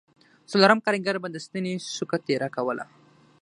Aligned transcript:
څلورم 0.49 0.79
کارګر 0.85 1.15
به 1.23 1.27
د 1.31 1.37
ستنې 1.45 1.73
څوکه 1.95 2.17
تېره 2.27 2.47
کوله 2.55 2.85